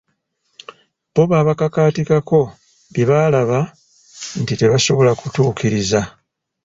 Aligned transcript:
Bo 1.13 1.23
babakakaatikako 1.31 2.39
bye 2.91 3.03
balaba 3.09 3.59
nti 4.41 4.53
tebasobola 4.59 5.11
kutuukiriza. 5.19 6.01